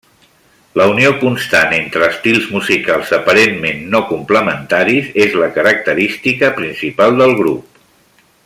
La 0.79 0.85
unió 0.93 1.09
constant 1.23 1.75
entre 1.79 2.07
estils 2.13 2.47
musicals 2.55 3.13
aparentment 3.19 3.85
no 3.93 4.03
complementaris 4.13 5.13
és 5.27 5.39
la 5.43 5.53
característica 5.59 6.53
principal 6.61 7.23
del 7.23 7.37
grup. 7.43 7.83